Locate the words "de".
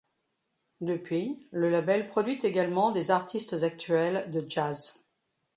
4.31-4.43